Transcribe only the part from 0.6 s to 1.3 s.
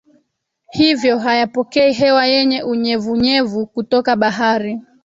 hivyo